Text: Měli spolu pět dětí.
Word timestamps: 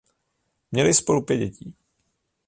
Měli 0.71 0.93
spolu 0.93 1.21
pět 1.21 1.37
dětí. 1.37 1.75